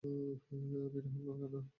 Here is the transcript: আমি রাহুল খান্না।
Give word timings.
আমি 0.03 0.79
রাহুল 0.95 1.25
খান্না। 1.31 1.61